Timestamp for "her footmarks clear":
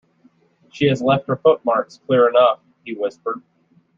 1.27-2.27